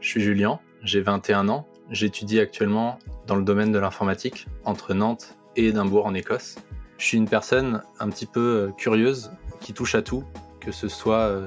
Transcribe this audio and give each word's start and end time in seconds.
Je 0.00 0.08
suis 0.08 0.20
Julien, 0.22 0.60
j'ai 0.82 1.02
21 1.02 1.50
ans, 1.50 1.68
j'étudie 1.90 2.40
actuellement 2.40 2.98
dans 3.26 3.36
le 3.36 3.42
domaine 3.42 3.70
de 3.70 3.78
l'informatique 3.78 4.46
entre 4.64 4.94
Nantes 4.94 5.36
et 5.56 5.66
Édimbourg 5.66 6.06
en 6.06 6.14
Écosse. 6.14 6.56
Je 6.96 7.04
suis 7.04 7.18
une 7.18 7.28
personne 7.28 7.82
un 7.98 8.08
petit 8.08 8.24
peu 8.24 8.40
euh, 8.40 8.72
curieuse 8.72 9.30
qui 9.60 9.74
touche 9.74 9.94
à 9.94 10.00
tout, 10.00 10.24
que 10.58 10.72
ce 10.72 10.88
soit 10.88 11.18
euh, 11.18 11.46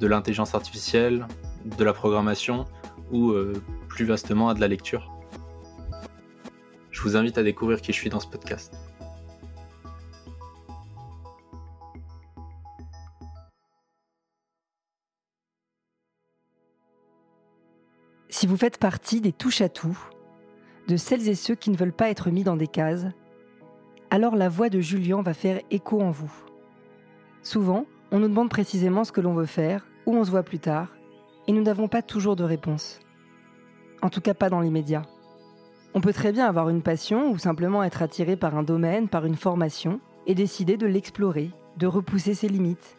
de 0.00 0.06
l'intelligence 0.06 0.54
artificielle, 0.54 1.26
de 1.76 1.84
la 1.84 1.92
programmation 1.92 2.64
ou 3.12 3.32
euh, 3.32 3.62
plus 3.88 4.06
vastement 4.06 4.48
à 4.48 4.54
de 4.54 4.60
la 4.60 4.68
lecture. 4.68 5.12
Je 6.90 7.02
vous 7.02 7.16
invite 7.16 7.36
à 7.36 7.42
découvrir 7.42 7.82
qui 7.82 7.92
je 7.92 7.98
suis 7.98 8.08
dans 8.10 8.20
ce 8.20 8.28
podcast. 8.28 8.74
Si 18.40 18.46
vous 18.46 18.56
faites 18.56 18.78
partie 18.78 19.20
des 19.20 19.32
touches 19.32 19.60
à 19.60 19.68
tout, 19.68 19.98
de 20.88 20.96
celles 20.96 21.28
et 21.28 21.34
ceux 21.34 21.54
qui 21.54 21.68
ne 21.68 21.76
veulent 21.76 21.92
pas 21.92 22.08
être 22.08 22.30
mis 22.30 22.42
dans 22.42 22.56
des 22.56 22.68
cases, 22.68 23.04
alors 24.08 24.34
la 24.34 24.48
voix 24.48 24.70
de 24.70 24.80
Julien 24.80 25.20
va 25.20 25.34
faire 25.34 25.60
écho 25.70 26.00
en 26.00 26.10
vous. 26.10 26.32
Souvent, 27.42 27.84
on 28.10 28.18
nous 28.18 28.28
demande 28.28 28.48
précisément 28.48 29.04
ce 29.04 29.12
que 29.12 29.20
l'on 29.20 29.34
veut 29.34 29.44
faire, 29.44 29.86
où 30.06 30.16
on 30.16 30.24
se 30.24 30.30
voit 30.30 30.42
plus 30.42 30.58
tard, 30.58 30.88
et 31.48 31.52
nous 31.52 31.62
n'avons 31.62 31.86
pas 31.86 32.00
toujours 32.00 32.34
de 32.34 32.42
réponse. 32.42 33.00
En 34.00 34.08
tout 34.08 34.22
cas 34.22 34.32
pas 34.32 34.48
dans 34.48 34.60
l'immédiat. 34.60 35.02
On 35.92 36.00
peut 36.00 36.14
très 36.14 36.32
bien 36.32 36.46
avoir 36.46 36.70
une 36.70 36.80
passion 36.80 37.30
ou 37.30 37.36
simplement 37.36 37.84
être 37.84 38.00
attiré 38.00 38.36
par 38.36 38.56
un 38.56 38.62
domaine, 38.62 39.10
par 39.10 39.26
une 39.26 39.36
formation, 39.36 40.00
et 40.26 40.34
décider 40.34 40.78
de 40.78 40.86
l'explorer, 40.86 41.50
de 41.76 41.86
repousser 41.86 42.32
ses 42.32 42.48
limites, 42.48 42.96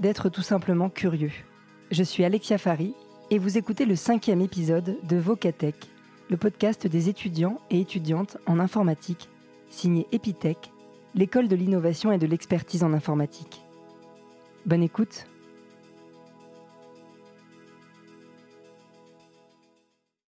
d'être 0.00 0.28
tout 0.28 0.42
simplement 0.42 0.90
curieux. 0.90 1.32
Je 1.90 2.02
suis 2.02 2.26
Alexia 2.26 2.58
Fari 2.58 2.94
et 3.30 3.38
vous 3.38 3.58
écoutez 3.58 3.86
le 3.86 3.96
cinquième 3.96 4.40
épisode 4.40 4.98
de 5.02 5.16
Vocatech, 5.16 5.74
le 6.30 6.36
podcast 6.36 6.86
des 6.86 7.08
étudiants 7.08 7.60
et 7.70 7.80
étudiantes 7.80 8.36
en 8.46 8.60
informatique, 8.60 9.28
signé 9.68 10.06
Epitech, 10.12 10.70
l'école 11.14 11.48
de 11.48 11.56
l'innovation 11.56 12.12
et 12.12 12.18
de 12.18 12.26
l'expertise 12.26 12.84
en 12.84 12.92
informatique. 12.92 13.62
Bonne 14.64 14.82
écoute 14.82 15.26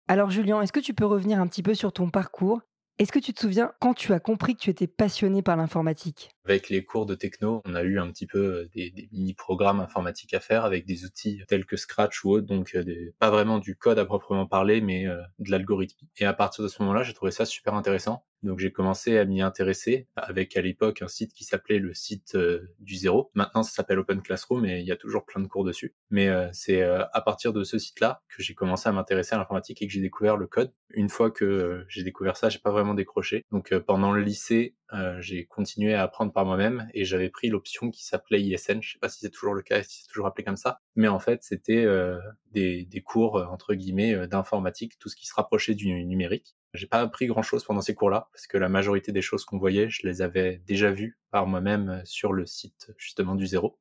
Alors 0.07 0.29
Julien, 0.29 0.61
est-ce 0.61 0.73
que 0.73 0.79
tu 0.79 0.93
peux 0.93 1.05
revenir 1.05 1.39
un 1.39 1.47
petit 1.47 1.63
peu 1.63 1.73
sur 1.73 1.93
ton 1.93 2.09
parcours 2.09 2.61
est-ce 2.99 3.11
que 3.11 3.19
tu 3.19 3.33
te 3.33 3.39
souviens 3.39 3.71
quand 3.79 3.95
tu 3.95 4.13
as 4.13 4.19
compris 4.19 4.55
que 4.55 4.61
tu 4.61 4.69
étais 4.69 4.85
passionné 4.85 5.41
par 5.41 5.57
l'informatique? 5.57 6.29
Avec 6.45 6.69
les 6.69 6.83
cours 6.83 7.07
de 7.07 7.15
techno, 7.15 7.61
on 7.65 7.73
a 7.73 7.81
eu 7.81 7.99
un 7.99 8.11
petit 8.11 8.27
peu 8.27 8.39
euh, 8.39 8.69
des, 8.75 9.09
mini-programmes 9.11 9.79
informatiques 9.79 10.33
à 10.35 10.39
faire 10.39 10.63
avec 10.63 10.85
des 10.85 11.03
outils 11.03 11.41
tels 11.47 11.65
que 11.65 11.75
Scratch 11.75 12.23
ou 12.23 12.31
autre, 12.31 12.45
donc 12.45 12.75
euh, 12.75 13.13
pas 13.17 13.31
vraiment 13.31 13.57
du 13.57 13.75
code 13.75 13.97
à 13.97 14.05
proprement 14.05 14.45
parler, 14.45 14.79
mais 14.79 15.07
euh, 15.07 15.21
de 15.39 15.49
l'algorithme. 15.49 16.05
Et 16.17 16.25
à 16.25 16.33
partir 16.33 16.63
de 16.63 16.69
ce 16.69 16.81
moment-là, 16.83 17.01
j'ai 17.03 17.13
trouvé 17.13 17.31
ça 17.31 17.45
super 17.45 17.73
intéressant. 17.73 18.23
Donc 18.43 18.59
j'ai 18.59 18.71
commencé 18.71 19.17
à 19.17 19.25
m'y 19.25 19.41
intéresser 19.41 20.07
avec 20.15 20.55
à 20.57 20.61
l'époque 20.61 21.01
un 21.01 21.07
site 21.07 21.33
qui 21.33 21.43
s'appelait 21.43 21.79
le 21.79 21.93
site 21.93 22.37
du 22.79 22.95
zéro. 22.95 23.31
Maintenant 23.33 23.63
ça 23.63 23.71
s'appelle 23.71 23.99
Open 23.99 24.21
Classroom 24.21 24.65
et 24.65 24.79
il 24.79 24.85
y 24.85 24.91
a 24.91 24.95
toujours 24.95 25.25
plein 25.25 25.41
de 25.41 25.47
cours 25.47 25.63
dessus. 25.63 25.95
Mais 26.09 26.29
c'est 26.51 26.81
à 26.83 27.21
partir 27.21 27.53
de 27.53 27.63
ce 27.63 27.77
site-là 27.77 28.21
que 28.29 28.43
j'ai 28.43 28.53
commencé 28.53 28.89
à 28.89 28.91
m'intéresser 28.91 29.35
à 29.35 29.37
l'informatique 29.37 29.81
et 29.81 29.87
que 29.87 29.93
j'ai 29.93 30.01
découvert 30.01 30.37
le 30.37 30.47
code. 30.47 30.73
Une 30.91 31.09
fois 31.09 31.31
que 31.31 31.85
j'ai 31.87 32.03
découvert 32.03 32.37
ça, 32.37 32.49
j'ai 32.49 32.59
pas 32.59 32.71
vraiment 32.71 32.93
décroché. 32.93 33.45
Donc 33.51 33.71
euh, 33.71 33.79
pendant 33.79 34.11
le 34.11 34.21
lycée, 34.21 34.75
euh, 34.93 35.19
j'ai 35.21 35.45
continué 35.45 35.93
à 35.93 36.03
apprendre 36.03 36.31
par 36.31 36.45
moi-même 36.45 36.87
et 36.93 37.05
j'avais 37.05 37.29
pris 37.29 37.49
l'option 37.49 37.91
qui 37.91 38.05
s'appelait 38.05 38.41
ISN. 38.41 38.81
Je 38.81 38.93
sais 38.93 38.99
pas 38.99 39.09
si 39.09 39.19
c'est 39.19 39.29
toujours 39.29 39.53
le 39.53 39.61
cas, 39.61 39.83
si 39.83 40.03
c'est 40.03 40.07
toujours 40.07 40.27
appelé 40.27 40.43
comme 40.43 40.57
ça, 40.57 40.79
mais 40.95 41.07
en 41.07 41.19
fait 41.19 41.43
c'était 41.43 41.83
euh, 41.83 42.19
des, 42.51 42.85
des, 42.85 43.01
cours 43.01 43.35
entre 43.51 43.73
guillemets 43.73 44.27
d'informatique, 44.27 44.97
tout 44.99 45.09
ce 45.09 45.15
qui 45.15 45.25
se 45.25 45.33
rapprochait 45.33 45.75
du 45.75 45.91
numérique. 46.05 46.55
J'ai 46.73 46.87
pas 46.87 47.01
appris 47.01 47.27
grand 47.27 47.43
chose 47.43 47.63
pendant 47.63 47.81
ces 47.81 47.93
cours-là 47.93 48.29
parce 48.31 48.47
que 48.47 48.57
la 48.57 48.69
majorité 48.69 49.11
des 49.11 49.21
choses 49.21 49.45
qu'on 49.45 49.57
voyait, 49.59 49.89
je 49.89 50.07
les 50.07 50.21
avais 50.21 50.61
déjà 50.65 50.91
vues 50.91 51.19
par 51.31 51.45
moi-même 51.45 52.01
sur 52.05 52.33
le 52.33 52.45
site 52.45 52.91
justement 52.97 53.35
du 53.35 53.45
zéro. 53.45 53.77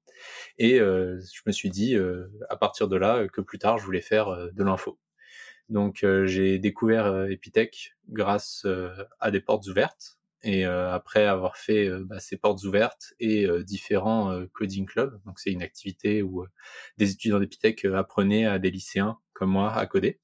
Et 0.58 0.78
je 0.78 1.41
me 1.47 1.53
suis 1.53 1.70
dit 1.70 1.97
à 2.50 2.56
partir 2.56 2.88
de 2.88 2.97
là 2.97 3.26
que 3.28 3.41
plus 3.41 3.58
tard 3.58 3.78
je 3.78 3.84
voulais 3.84 4.03
faire 4.03 4.50
de 4.53 4.62
l'info. 4.62 4.98
Donc 5.72 6.04
euh, 6.04 6.26
j'ai 6.26 6.58
découvert 6.58 7.06
euh, 7.06 7.28
Epitech 7.28 7.97
grâce 8.10 8.62
euh, 8.66 8.91
à 9.20 9.31
des 9.31 9.41
portes 9.41 9.66
ouvertes. 9.66 10.19
Et 10.44 10.64
après 10.64 11.26
avoir 11.26 11.56
fait 11.56 11.88
bah, 12.04 12.19
ces 12.19 12.36
portes 12.36 12.64
ouvertes 12.64 13.14
et 13.20 13.47
différents 13.64 14.36
coding 14.53 14.86
clubs, 14.86 15.20
donc 15.25 15.38
c'est 15.38 15.53
une 15.53 15.62
activité 15.62 16.22
où 16.22 16.44
des 16.98 17.12
étudiants 17.12 17.38
d'Epitech 17.38 17.84
apprenaient 17.84 18.47
à 18.47 18.58
des 18.58 18.70
lycéens 18.70 19.19
comme 19.34 19.50
moi 19.50 19.72
à 19.72 19.86
coder, 19.86 20.20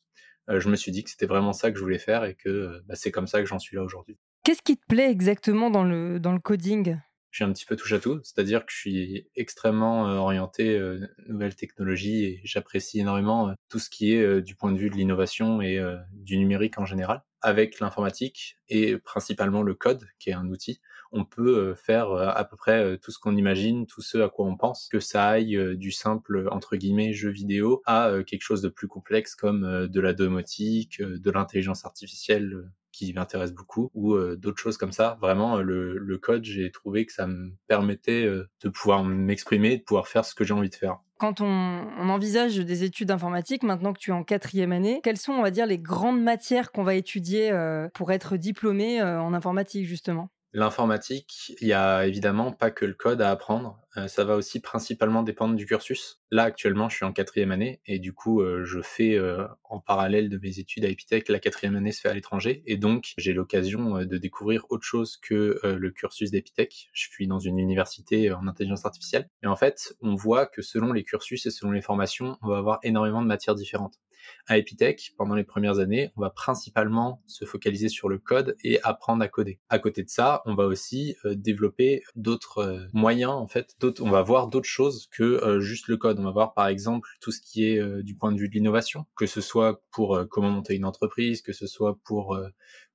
je 0.49 0.69
me 0.69 0.77
suis 0.77 0.91
dit 0.91 1.05
que 1.05 1.11
c'était 1.11 1.27
vraiment 1.27 1.53
ça 1.53 1.71
que 1.71 1.79
je 1.79 1.83
voulais 1.83 1.99
faire 1.99 2.25
et 2.25 2.35
que 2.35 2.83
bah, 2.87 2.95
c'est 2.97 3.13
comme 3.13 3.27
ça 3.27 3.41
que 3.41 3.47
j'en 3.47 3.59
suis 3.59 3.77
là 3.77 3.83
aujourd'hui. 3.83 4.19
Qu'est-ce 4.45 4.63
qui 4.63 4.77
te 4.77 4.87
plaît 4.89 5.11
exactement 5.11 5.71
dans 5.71 5.85
le, 5.85 6.19
dans 6.19 6.33
le 6.33 6.41
coding? 6.41 6.97
Je 7.31 7.39
suis 7.39 7.45
un 7.45 7.53
petit 7.53 7.67
peu 7.67 7.77
touche 7.77 7.93
à 7.93 7.99
tout, 7.99 8.21
c'est-à-dire 8.23 8.65
que 8.65 8.73
je 8.73 8.79
suis 8.79 9.29
extrêmement 9.37 10.09
euh, 10.09 10.17
orienté 10.17 10.77
euh, 10.77 11.07
nouvelles 11.29 11.57
technologies 11.57 12.25
et 12.25 12.41
j'apprécie 12.45 13.01
énormément 13.01 13.51
euh, 13.51 13.53
tout 13.69 13.79
ce 13.79 13.91
qui 13.91 14.13
est 14.13 14.43
du 14.43 14.55
point 14.55 14.73
de 14.73 14.79
vue 14.79 14.91
de 14.91 14.97
l'innovation 14.97 15.61
et 15.61 15.79
du 16.13 16.39
numérique 16.39 16.79
en 16.79 16.87
général. 16.87 17.23
Avec 17.41 17.79
l'informatique 17.81 18.59
et 18.69 18.97
principalement 18.99 19.63
le 19.63 19.75
code, 19.75 20.09
qui 20.19 20.31
est 20.31 20.35
un 20.35 20.49
outil, 20.49 20.81
on 21.13 21.25
peut 21.25 21.75
faire 21.75 22.13
à 22.13 22.45
peu 22.45 22.57
près 22.57 22.99
tout 22.99 23.11
ce 23.11 23.19
qu'on 23.19 23.37
imagine, 23.37 23.87
tout 23.87 24.03
ce 24.03 24.19
à 24.19 24.29
quoi 24.29 24.47
on 24.47 24.57
pense, 24.57 24.89
que 24.91 25.01
ça 25.01 25.27
aille 25.29 25.77
du 25.77 25.93
simple 25.93 26.49
entre 26.51 26.77
guillemets 26.77 27.13
jeu 27.13 27.31
vidéo 27.31 27.83
à 27.87 28.13
quelque 28.27 28.43
chose 28.43 28.63
de 28.63 28.69
plus 28.69 28.89
complexe 28.89 29.35
comme 29.35 29.87
de 29.87 30.01
la 30.01 30.15
domotique, 30.15 31.01
de 31.01 31.31
l'intelligence 31.31 31.85
artificielle 31.85 32.69
qui 32.99 33.13
m'intéresse 33.13 33.53
beaucoup 33.53 33.91
ou 33.95 34.15
euh, 34.15 34.37
d'autres 34.37 34.59
choses 34.59 34.77
comme 34.77 34.91
ça. 34.91 35.19
Vraiment, 35.21 35.59
euh, 35.59 35.63
le, 35.63 36.19
code, 36.19 36.45
j'ai 36.45 36.71
trouvé 36.73 37.07
que 37.07 37.13
ça 37.13 37.29
me 37.29 37.53
permettait 37.69 38.25
euh, 38.25 38.49
de 38.63 38.69
pouvoir 38.69 39.05
m'exprimer, 39.05 39.77
de 39.79 39.83
pouvoir 39.83 40.09
faire 40.09 40.25
ce 40.25 40.35
que 40.35 40.43
j'ai 40.43 40.53
envie 40.53 40.69
de 40.69 40.75
faire. 40.75 40.99
Quand 41.19 41.41
on, 41.41 42.09
envisage 42.09 42.57
des 42.57 42.85
études 42.85 43.11
informatiques, 43.11 43.63
maintenant 43.63 43.93
que 43.93 43.99
tu 43.99 44.11
es 44.11 44.15
en 44.15 44.25
quatrième 44.25 44.73
année, 44.73 45.01
quelles 45.03 45.17
sont, 45.17 45.33
on 45.33 45.43
va 45.43 45.51
dire, 45.51 45.67
les 45.67 45.79
grandes 45.79 46.21
matières 46.21 46.73
qu'on 46.73 46.85
va 46.85 46.95
étudier 46.95 47.53
pour 47.95 48.13
être 48.13 48.37
diplômé 48.37 49.03
en 49.03 49.35
informatique, 49.35 49.85
justement? 49.85 50.31
L'informatique, 50.55 51.55
il 51.61 51.69
y 51.69 51.75
a 51.75 52.07
évidemment 52.07 52.53
pas 52.53 52.71
que 52.71 52.87
le 52.87 52.95
code 52.95 53.21
à 53.21 53.31
apprendre, 53.31 53.83
euh, 53.99 54.09
ça 54.09 54.25
va 54.25 54.35
aussi 54.35 54.61
principalement 54.61 55.23
dépendre 55.23 55.55
du 55.55 55.67
cursus. 55.67 56.23
Là 56.31 56.45
actuellement 56.45 56.89
je 56.89 56.97
suis 56.97 57.05
en 57.05 57.13
quatrième 57.13 57.53
année 57.53 57.83
et 57.85 57.99
du 57.99 58.15
coup 58.15 58.41
euh, 58.41 58.65
je 58.65 58.81
fais 58.81 59.15
euh, 59.15 59.47
en 59.65 59.79
parallèle 59.79 60.31
de 60.31 60.39
mes 60.39 60.59
études 60.59 60.87
à 60.87 60.89
Epitech, 60.89 61.29
la 61.29 61.39
quatrième 61.39 61.77
année 61.77 61.93
se 61.93 62.01
fait 62.01 62.09
à 62.09 62.15
l'étranger 62.15 62.63
et 62.65 62.79
donc 62.79 63.13
j'ai 63.19 63.35
l'occasion 63.35 63.99
de 64.07 64.17
découvrir 64.17 64.65
autre 64.71 64.85
chose 64.85 65.19
que 65.19 65.61
le 65.65 65.91
cursus 65.91 66.31
d'Epitech. 66.31 66.89
Je 66.95 67.09
suis 67.11 67.27
dans 67.27 67.39
une 67.41 67.59
université 67.59 68.33
en 68.33 68.47
intelligence 68.49 68.87
artificielle 68.87 69.29
et 69.43 69.47
en 69.47 69.57
fait 69.57 69.97
on 70.01 70.15
voit 70.15 70.47
que 70.47 70.63
selon 70.63 70.95
les 70.95 71.05
cursus 71.05 71.45
et 71.45 71.51
selon 71.51 71.73
les 71.73 71.83
formations 71.83 72.39
on 72.41 72.49
va 72.49 72.59
avoir 72.59 72.79
énormément 72.83 73.21
de 73.21 73.27
matières 73.27 73.55
différentes. 73.55 73.99
À 74.47 74.59
Epitech, 74.59 75.15
pendant 75.17 75.35
les 75.35 75.45
premières 75.45 75.79
années, 75.79 76.11
on 76.17 76.23
va 76.23 76.31
principalement 76.31 77.23
se 77.27 77.45
focaliser 77.45 77.89
sur 77.89 78.09
le 78.09 78.19
code 78.19 78.57
et 78.65 78.81
apprendre 78.83 79.23
à 79.23 79.29
coder. 79.29 79.61
À 79.69 79.79
côté 79.79 80.03
de 80.03 80.09
ça, 80.09 80.43
on 80.47 80.55
va 80.55 80.67
aussi 80.67 81.17
euh, 81.25 81.35
développer 81.35 82.03
d'autres 82.17 82.59
euh, 82.59 82.87
moyens, 82.93 83.33
en 83.33 83.47
fait, 83.47 83.77
on 84.01 84.11
va 84.11 84.23
voir 84.23 84.49
d'autres 84.49 84.69
choses 84.69 85.09
que 85.11 85.23
euh, 85.23 85.61
juste 85.61 85.89
le 85.89 85.97
code. 85.97 86.19
On 86.19 86.25
va 86.25 86.31
voir 86.31 86.55
par 86.55 86.69
exemple 86.69 87.09
tout 87.21 87.33
ce 87.33 87.41
qui 87.41 87.65
est 87.65 88.03
du 88.03 88.15
point 88.15 88.33
de 88.33 88.39
vue 88.39 88.49
de 88.49 88.55
l'innovation, 88.55 89.07
que 89.17 89.27
ce 89.27 89.41
soit 89.41 89.83
pour 89.91 90.27
comment 90.31 90.51
monter 90.51 90.75
une 90.75 90.85
entreprise, 90.85 91.43
que 91.43 91.53
ce 91.53 91.67
soit 91.67 91.99
pour 92.05 92.39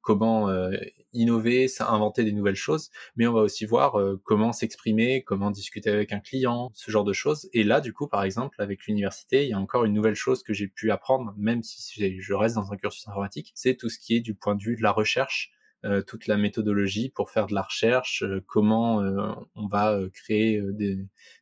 comment 0.04 0.50
euh, 0.50 0.72
innover, 1.14 1.68
inventer 1.80 2.24
des 2.24 2.34
nouvelles 2.34 2.56
choses, 2.56 2.92
mais 3.16 3.26
on 3.26 3.34
va 3.34 3.42
aussi 3.42 3.66
voir 3.66 4.00
euh, 4.00 4.22
comment 4.24 4.52
s'exprimer, 4.52 5.24
comment 5.24 5.50
discuter 5.50 5.90
avec 5.90 6.12
un 6.12 6.20
client, 6.20 6.72
ce 6.76 6.92
genre 6.92 7.06
de 7.06 7.14
choses. 7.14 7.50
Et 7.54 7.64
là, 7.64 7.82
du 7.82 7.94
coup, 7.94 8.08
par 8.08 8.24
exemple, 8.24 8.62
avec 8.62 8.86
l'université, 8.86 9.46
il 9.46 9.50
y 9.50 9.54
a 9.54 9.60
encore 9.60 9.86
une 9.86 9.94
nouvelle 9.94 10.16
chose 10.16 10.44
que 10.44 10.54
j'ai 10.54 10.68
pu 10.68 10.92
apprendre, 10.92 11.34
même 11.38 11.64
si 11.64 12.20
je 12.20 12.34
reste 12.34 12.56
dans 12.56 12.72
un 12.72 12.78
cursus 12.78 13.08
informatique, 13.08 13.52
c'est 13.56 13.76
tout 13.76 13.90
ce 13.90 13.98
qui 13.98 14.16
est 14.16 14.20
du 14.20 14.36
point 14.36 14.56
de 14.56 14.62
vue 14.62 14.76
de 14.76 14.84
la 14.84 14.92
recherche, 14.92 15.52
euh, 15.86 16.02
toute 16.02 16.28
la 16.28 16.38
méthodologie 16.38 17.10
pour 17.10 17.30
faire 17.32 17.48
de 17.48 17.54
la 17.54 17.62
recherche, 17.62 18.24
comment 18.46 18.98
on 19.56 19.68
va 19.68 19.98
créer 20.14 20.62
des, 20.72 20.98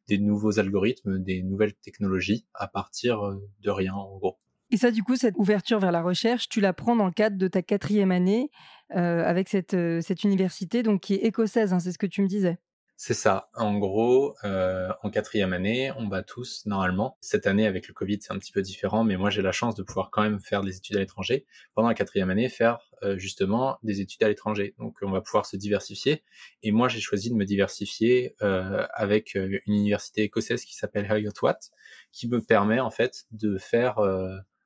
des, 0.08 0.18
nouveaux 0.20 0.60
algorithmes, 0.60 1.20
des 1.20 1.42
nouvelles 1.42 1.74
technologies 1.74 2.46
à 2.54 2.68
partir 2.68 3.22
de 3.62 3.70
rien, 3.70 3.94
en 3.94 4.18
gros. 4.18 4.38
Et 4.72 4.78
ça, 4.78 4.90
du 4.90 5.04
coup, 5.04 5.18
cette 5.18 5.36
ouverture 5.36 5.80
vers 5.80 5.92
la 5.92 6.02
recherche, 6.02 6.48
tu 6.48 6.62
la 6.62 6.72
prends 6.72 6.96
dans 6.96 7.06
le 7.06 7.12
cadre 7.12 7.38
de 7.38 7.50
ta 7.50 7.62
quatrième 7.62 8.12
année 8.12 8.50
euh, 8.96 9.24
avec 9.26 9.50
cette, 9.50 9.74
euh, 9.74 10.00
cette 10.00 10.24
université 10.24 10.82
donc, 10.82 11.02
qui 11.02 11.16
est 11.16 11.26
écossaise, 11.26 11.74
hein, 11.74 11.80
c'est 11.80 11.92
ce 11.92 11.98
que 11.98 12.08
tu 12.08 12.22
me 12.22 12.28
disais. 12.28 12.58
C'est 12.96 13.14
ça. 13.16 13.50
En 13.56 13.80
gros, 13.80 14.36
euh, 14.46 14.90
en 15.02 15.10
quatrième 15.10 15.52
année, 15.52 15.92
on 15.98 16.08
va 16.08 16.22
tous, 16.24 16.66
normalement, 16.68 17.18
cette 17.20 17.48
année 17.48 17.66
avec 17.66 17.88
le 17.88 17.94
Covid, 17.94 18.20
c'est 18.22 18.32
un 18.32 18.38
petit 18.38 18.52
peu 18.52 18.62
différent, 18.62 19.04
mais 19.04 19.18
moi 19.18 19.32
j'ai 19.32 19.42
la 19.42 19.52
chance 19.52 19.74
de 19.74 19.82
pouvoir 19.82 20.10
quand 20.12 20.22
même 20.22 20.40
faire 20.40 20.62
des 20.62 20.78
études 20.78 20.98
à 20.98 21.00
l'étranger. 21.00 21.48
Pendant 21.74 21.88
la 21.88 21.96
quatrième 21.96 22.30
année, 22.30 22.48
faire 22.48 22.78
justement 23.16 23.80
des 23.82 24.02
études 24.02 24.22
à 24.22 24.28
l'étranger. 24.28 24.76
Donc 24.78 24.98
on 25.02 25.10
va 25.10 25.20
pouvoir 25.20 25.48
se 25.48 25.58
diversifier. 25.58 26.24
Et 26.62 26.72
moi 26.72 26.90
j'ai 26.90 27.00
choisi 27.00 27.32
de 27.32 27.36
me 27.36 27.44
diversifier 27.44 28.36
avec 28.40 29.34
une 29.34 29.60
université 29.66 30.22
écossaise 30.22 30.64
qui 30.64 30.76
s'appelle 30.76 31.06
Heriot 31.06 31.32
Watt, 31.42 31.72
qui 32.12 32.28
me 32.28 32.40
permet 32.40 32.80
en 32.80 32.92
fait 32.92 33.26
de 33.32 33.58
faire 33.58 34.00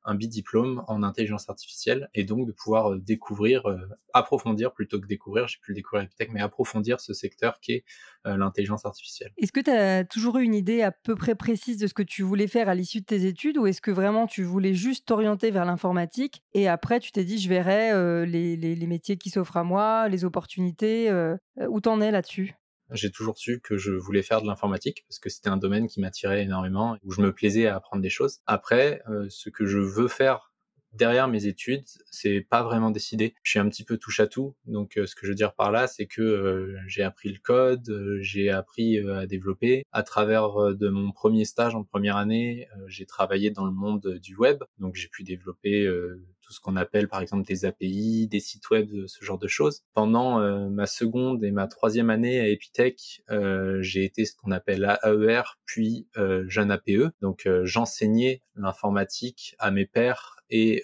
un 0.06 0.16
bidiplôme 0.16 0.84
en 0.88 1.04
intelligence 1.04 1.50
artificielle 1.50 2.10
et 2.14 2.24
donc 2.24 2.48
de 2.48 2.52
pouvoir 2.52 2.96
découvrir, 2.96 3.64
approfondir 4.14 4.72
plutôt 4.72 5.00
que 5.00 5.08
découvrir, 5.08 5.48
j'ai 5.48 5.58
pu 5.62 5.72
le 5.72 5.76
découvrir 5.76 6.06
Epitech, 6.06 6.32
mais 6.32 6.42
approfondir 6.42 7.00
ce 7.00 7.14
secteur 7.14 7.60
qui 7.60 7.74
est 7.74 7.86
l'intelligence 8.24 8.86
artificielle. 8.86 9.32
Est-ce 9.38 9.52
que 9.52 9.60
tu 9.60 9.72
as 9.72 10.06
toujours 10.06 10.38
eu 10.38 10.44
une 10.44 10.56
idée 10.56 10.82
à 10.82 10.92
peu 10.92 11.16
près 11.16 11.36
précise 11.36 11.78
de 11.78 11.88
ce 11.88 11.94
que 11.94 12.04
tu 12.04 12.24
voulais 12.24 12.48
faire 12.48 12.70
à 12.70 12.76
l'issue 12.76 13.02
de 13.02 13.06
tes 13.06 13.26
études 13.26 13.58
ou 13.58 13.68
est-ce 13.68 13.82
que 13.82 13.92
vraiment 13.92 14.28
tu 14.28 14.44
voulais 14.44 14.74
juste 14.74 15.08
t'orienter 15.08 15.52
vers 15.52 15.66
l'informatique 15.66 16.44
et 16.54 16.68
après 16.68 17.00
tu 17.00 17.12
t'es 17.12 17.24
dit 17.24 17.40
je 17.40 17.50
verrai 17.50 18.26
les, 18.26 18.56
les, 18.56 18.88
métiers 18.88 19.18
qui 19.18 19.30
s'offrent 19.30 19.58
à 19.58 19.64
moi, 19.64 20.08
les 20.10 20.26
opportunités, 20.26 21.12
où 21.68 21.82
t'en 21.82 22.02
es 22.02 22.12
là-dessus? 22.12 22.56
J'ai 22.92 23.12
toujours 23.12 23.38
su 23.38 23.60
que 23.60 23.78
je 23.78 23.92
voulais 23.92 24.22
faire 24.22 24.42
de 24.42 24.48
l'informatique 24.48 25.06
parce 25.08 25.20
que 25.20 25.30
c'était 25.30 25.50
un 25.50 25.58
domaine 25.58 25.88
qui 25.88 26.00
m'attirait 26.00 26.44
énormément, 26.44 26.98
où 27.04 27.12
je 27.12 27.22
me 27.22 27.34
plaisais 27.34 27.68
à 27.68 27.76
apprendre 27.76 28.02
des 28.02 28.10
choses. 28.10 28.40
Après, 28.46 29.02
euh, 29.10 29.26
ce 29.30 29.50
que 29.50 29.66
je 29.66 29.78
veux 29.78 30.08
faire 30.08 30.52
derrière 30.94 31.28
mes 31.28 31.46
études, 31.46 31.84
c'est 32.10 32.40
pas 32.40 32.64
vraiment 32.64 32.90
décidé. 32.90 33.36
Je 33.44 33.52
suis 33.52 33.60
un 33.60 33.68
petit 33.68 33.84
peu 33.84 33.98
touche 33.98 34.22
à 34.22 34.28
tout. 34.28 34.56
Donc, 34.66 34.98
euh, 34.98 35.06
ce 35.06 35.16
que 35.16 35.26
je 35.26 35.32
veux 35.32 35.36
dire 35.36 35.54
par 35.54 35.72
là, 35.72 35.88
c'est 35.88 36.06
que 36.06 36.22
euh, 36.22 36.78
j'ai 36.88 37.04
appris 37.04 37.30
le 37.30 37.40
code, 37.40 38.18
j'ai 38.22 38.50
appris 38.50 39.00
à 39.00 39.26
développer. 39.26 39.84
À 39.92 40.04
travers 40.04 40.74
de 40.74 40.88
mon 40.88 41.12
premier 41.12 41.44
stage 41.44 41.76
en 41.76 41.84
première 41.84 42.16
année, 42.16 42.68
j'ai 42.88 43.06
travaillé 43.06 43.52
dans 43.52 43.66
le 43.66 43.72
monde 43.72 44.20
du 44.22 44.36
web. 44.36 44.64
Donc, 44.80 44.96
j'ai 44.96 45.10
pu 45.10 45.24
développer 45.24 45.86
tout 46.46 46.54
ce 46.54 46.60
qu'on 46.60 46.76
appelle 46.76 47.08
par 47.08 47.22
exemple 47.22 47.46
des 47.46 47.66
API, 47.66 48.28
des 48.28 48.40
sites 48.40 48.70
web, 48.70 48.90
ce 49.08 49.26
genre 49.26 49.40
de 49.40 49.48
choses. 49.48 49.84
Pendant 49.94 50.40
euh, 50.40 50.70
ma 50.70 50.86
seconde 50.86 51.44
et 51.44 51.52
ma 51.52 51.68
troisième 51.68 52.10
année 52.10 52.40
à 52.40 52.48
Epitech, 52.48 53.24
euh, 53.32 53.82
j'ai 53.82 54.04
été 54.04 54.26
ce 54.26 54.36
qu'on 54.36 54.52
appelle 54.52 54.98
AER, 55.04 55.58
puis 55.66 56.08
euh, 56.18 56.44
jeune 56.48 56.72
APE. 56.72 57.14
Donc 57.22 57.50
j'enseignais 57.64 58.44
l'informatique 58.56 59.56
à 59.60 59.72
mes 59.72 59.86
pairs 59.86 60.36
et 60.52 60.84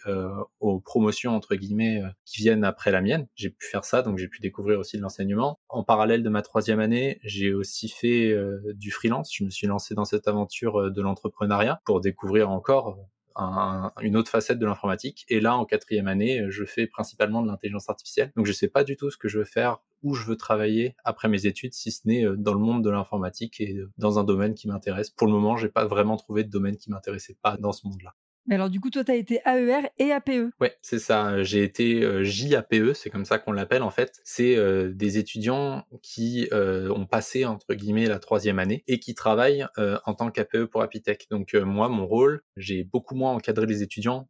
aux 0.59 0.79
promotions 0.79 1.35
entre 1.35 1.55
guillemets 1.55 2.01
qui 2.25 2.41
viennent 2.41 2.63
après 2.63 2.91
la 2.91 2.99
mienne. 2.99 3.27
J'ai 3.35 3.51
pu 3.51 3.67
faire 3.67 3.85
ça, 3.85 4.01
donc 4.01 4.17
j'ai 4.17 4.27
pu 4.27 4.39
découvrir 4.41 4.79
aussi 4.79 4.97
de 4.97 5.03
l'enseignement. 5.03 5.59
En 5.69 5.83
parallèle 5.83 6.23
de 6.23 6.29
ma 6.29 6.41
troisième 6.41 6.79
année, 6.79 7.19
j'ai 7.23 7.53
aussi 7.53 7.87
fait 7.87 8.35
du 8.73 8.89
freelance. 8.89 9.31
Je 9.33 9.43
me 9.43 9.51
suis 9.51 9.67
lancé 9.67 9.93
dans 9.93 10.03
cette 10.03 10.27
aventure 10.27 10.91
de 10.91 11.01
l'entrepreneuriat 11.01 11.79
pour 11.85 12.01
découvrir 12.01 12.49
encore 12.49 12.97
une 13.35 14.15
autre 14.15 14.29
facette 14.29 14.59
de 14.59 14.65
l'informatique. 14.65 15.25
Et 15.29 15.39
là, 15.39 15.55
en 15.55 15.65
quatrième 15.65 16.07
année, 16.07 16.45
je 16.49 16.65
fais 16.65 16.87
principalement 16.87 17.41
de 17.41 17.47
l'intelligence 17.47 17.89
artificielle. 17.89 18.31
Donc, 18.35 18.45
je 18.45 18.51
sais 18.51 18.67
pas 18.67 18.83
du 18.83 18.97
tout 18.97 19.09
ce 19.09 19.17
que 19.17 19.27
je 19.27 19.39
veux 19.39 19.45
faire, 19.45 19.79
où 20.03 20.13
je 20.15 20.25
veux 20.25 20.35
travailler 20.35 20.95
après 21.03 21.27
mes 21.27 21.45
études, 21.45 21.73
si 21.73 21.91
ce 21.91 22.07
n'est 22.07 22.25
euh, 22.25 22.35
dans 22.35 22.53
le 22.53 22.59
monde 22.59 22.83
de 22.83 22.89
l'informatique 22.89 23.61
et 23.61 23.77
dans 23.97 24.19
un 24.19 24.23
domaine 24.23 24.53
qui 24.53 24.67
m'intéresse. 24.67 25.09
Pour 25.09 25.27
le 25.27 25.33
moment, 25.33 25.57
j'ai 25.57 25.69
pas 25.69 25.85
vraiment 25.85 26.17
trouvé 26.17 26.43
de 26.43 26.49
domaine 26.49 26.77
qui 26.77 26.89
m'intéressait 26.89 27.37
pas 27.41 27.57
dans 27.57 27.71
ce 27.71 27.87
monde-là. 27.87 28.15
Mais 28.47 28.55
alors, 28.55 28.69
du 28.69 28.79
coup, 28.79 28.89
toi, 28.89 29.03
tu 29.03 29.11
as 29.11 29.15
été 29.15 29.39
AER 29.45 29.89
et 29.99 30.11
APE. 30.11 30.51
Ouais, 30.59 30.75
c'est 30.81 30.99
ça. 30.99 31.43
J'ai 31.43 31.63
été 31.63 32.23
JAPE, 32.23 32.93
c'est 32.95 33.09
comme 33.09 33.25
ça 33.25 33.37
qu'on 33.37 33.51
l'appelle 33.51 33.83
en 33.83 33.91
fait. 33.91 34.19
C'est 34.23 34.57
des 34.93 35.17
étudiants 35.17 35.85
qui 36.01 36.49
ont 36.51 37.05
passé, 37.05 37.45
entre 37.45 37.73
guillemets, 37.75 38.07
la 38.07 38.19
troisième 38.19 38.59
année 38.59 38.83
et 38.87 38.99
qui 38.99 39.13
travaillent 39.13 39.65
en 39.77 40.13
tant 40.15 40.31
qu'APE 40.31 40.65
pour 40.65 40.81
Apitech. 40.81 41.27
Donc, 41.29 41.53
moi, 41.53 41.87
mon 41.87 42.07
rôle, 42.07 42.41
j'ai 42.57 42.83
beaucoup 42.83 43.15
moins 43.15 43.31
encadré 43.31 43.65
les 43.67 43.83
étudiants 43.83 44.27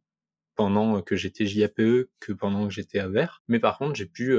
pendant 0.54 1.00
que 1.00 1.16
j'étais 1.16 1.46
JAPE 1.46 2.10
que 2.20 2.32
pendant 2.32 2.68
que 2.68 2.74
j'étais 2.74 2.98
AER. 2.98 3.40
Mais 3.48 3.58
par 3.58 3.78
contre, 3.78 3.94
j'ai 3.94 4.06
pu 4.06 4.36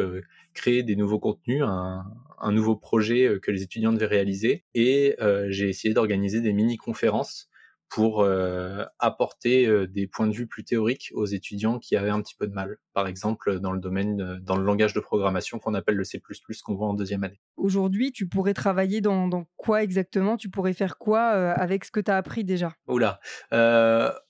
créer 0.53 0.83
des 0.83 0.95
nouveaux 0.95 1.19
contenus, 1.19 1.63
un, 1.63 2.05
un, 2.39 2.51
nouveau 2.51 2.75
projet 2.75 3.39
que 3.41 3.49
les 3.49 3.63
étudiants 3.63 3.91
devaient 3.91 4.05
réaliser 4.05 4.65
et 4.75 5.15
j'ai 5.47 5.69
essayé 5.69 5.95
d'organiser 5.95 6.41
des 6.41 6.53
mini-conférences 6.53 7.49
pour 7.93 8.23
euh, 8.23 8.83
apporter 8.97 9.67
euh, 9.67 9.85
des 9.85 10.07
points 10.07 10.25
de 10.25 10.33
vue 10.33 10.47
plus 10.47 10.63
théoriques 10.63 11.11
aux 11.13 11.27
étudiants 11.27 11.77
qui 11.77 11.95
avaient 11.95 12.09
un 12.09 12.23
petit 12.23 12.33
peu 12.33 12.47
de 12.47 12.53
mal. 12.53 12.77
Par 12.93 13.05
exemple, 13.05 13.59
dans 13.59 13.71
le 13.71 13.79
domaine, 13.79 14.39
dans 14.41 14.55
le 14.55 14.63
langage 14.63 14.95
de 14.95 14.99
programmation 14.99 15.59
qu'on 15.59 15.75
appelle 15.75 15.95
le 15.95 16.03
C++ 16.03 16.19
qu'on 16.65 16.73
voit 16.73 16.87
en 16.87 16.95
deuxième 16.95 17.23
année. 17.23 17.39
Aujourd'hui, 17.55 18.11
tu 18.11 18.27
pourrais 18.27 18.55
travailler 18.55 18.99
dans, 18.99 19.27
dans 19.27 19.45
quoi 19.57 19.83
exactement? 19.83 20.37
Tu 20.37 20.49
pourrais 20.49 20.73
faire 20.73 20.97
quoi 20.97 21.33
euh, 21.35 21.53
avec 21.55 21.85
ce 21.85 21.91
que 21.91 21.99
tu 21.99 22.09
as 22.09 22.17
appris 22.17 22.43
déjà? 22.43 22.73
Oula 22.87 23.19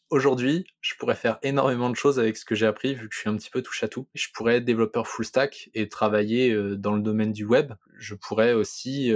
Aujourd'hui, 0.10 0.66
je 0.82 0.94
pourrais 1.00 1.16
faire 1.16 1.40
énormément 1.42 1.90
de 1.90 1.96
choses 1.96 2.20
avec 2.20 2.38
ce 2.38 2.46
que 2.46 2.54
j'ai 2.54 2.68
appris 2.68 2.94
vu 2.94 3.10
que 3.10 3.16
je 3.16 3.20
suis 3.22 3.30
un 3.30 3.36
petit 3.36 3.50
peu 3.50 3.64
touche 3.64 3.84
à 3.84 3.88
tout. 3.88 4.08
Je 4.14 4.28
pourrais 4.32 4.58
être 4.58 4.66
développeur 4.66 5.08
full 5.08 5.26
stack 5.26 5.72
et 5.74 5.90
travailler 5.90 6.56
dans 6.78 6.94
le 6.94 7.02
domaine 7.02 7.32
du 7.32 7.46
web. 7.46 7.74
Je 7.98 8.14
pourrais 8.14 8.54
aussi 8.54 9.12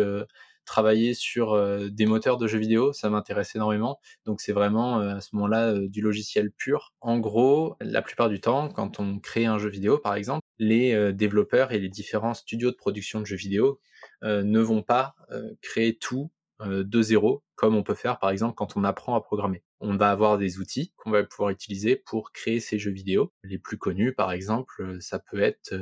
travailler 0.68 1.16
sur 1.16 1.54
euh, 1.54 1.90
des 1.90 2.06
moteurs 2.06 2.38
de 2.38 2.46
jeux 2.46 2.60
vidéo, 2.60 2.94
ça 2.94 3.10
m'intéresse 3.10 3.56
énormément. 3.56 4.00
Donc 4.26 4.42
c'est 4.42 4.52
vraiment 4.52 5.00
euh, 5.00 5.16
à 5.16 5.22
ce 5.22 5.36
moment-là 5.36 5.74
euh, 5.74 5.88
du 5.88 6.02
logiciel 6.02 6.52
pur. 6.52 6.94
En 7.02 7.18
gros, 7.18 7.76
la 7.80 8.04
plupart 8.04 8.30
du 8.30 8.40
temps, 8.40 8.70
quand 8.70 9.00
on 9.00 9.18
crée 9.18 9.46
un 9.46 9.58
jeu 9.58 9.70
vidéo, 9.70 9.98
par 9.98 10.14
exemple, 10.14 10.46
les 10.60 11.14
développeurs 11.14 11.72
et 11.72 11.80
les 11.80 11.90
différents 11.90 12.34
studios 12.34 12.72
de 12.72 12.76
production 12.76 13.22
de 13.22 13.26
jeux 13.26 13.38
vidéo 13.38 13.80
ne 14.24 14.60
vont 14.60 14.82
pas 14.82 15.16
créer 15.62 15.98
tout 15.98 16.32
de 16.66 17.02
zéro, 17.02 17.44
comme 17.56 17.76
on 17.76 17.84
peut 17.84 17.94
faire 17.94 18.18
par 18.18 18.32
exemple 18.32 18.56
quand 18.56 18.76
on 18.76 18.84
apprend 18.84 19.16
à 19.16 19.22
programmer. 19.22 19.64
On 19.80 19.96
va 19.96 20.10
avoir 20.10 20.40
des 20.40 20.58
outils 20.60 20.94
qu'on 20.98 21.12
va 21.12 21.24
pouvoir 21.24 21.52
utiliser 21.52 21.96
pour 21.96 22.32
créer 22.32 22.60
ces 22.60 22.80
jeux 22.80 22.92
vidéo. 22.92 23.32
Les 23.44 23.60
plus 23.60 23.78
connus, 23.78 24.14
par 24.14 24.32
exemple, 24.32 24.98
ça 25.00 25.20
peut 25.20 25.40
être 25.40 25.74